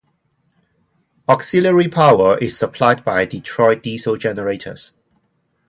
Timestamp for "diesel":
3.83-4.17